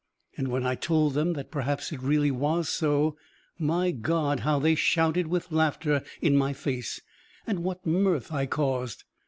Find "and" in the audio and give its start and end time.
0.35-0.47, 7.45-7.59